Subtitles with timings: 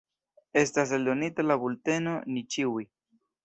[0.61, 2.87] Estas eldonita la bulteno Ni ĉiuj.